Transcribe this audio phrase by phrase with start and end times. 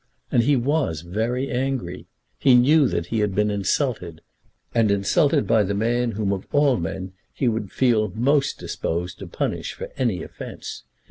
[0.31, 2.07] And he was very angry.
[2.39, 4.21] He knew that he had been insulted,
[4.73, 9.27] and insulted by the man whom of all men he would feel most disposed to
[9.27, 10.85] punish for any offence.